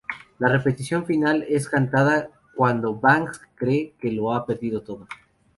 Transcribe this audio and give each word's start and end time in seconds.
La 0.39 0.47
repetición 0.47 1.05
final 1.05 1.45
es 1.47 1.69
cantada 1.69 2.31
cuando 2.55 2.95
Banks 2.99 3.39
cree 3.53 3.93
que 3.99 4.11
lo 4.11 4.33
ha 4.33 4.47
perdido 4.47 4.81
todo. 4.81 5.05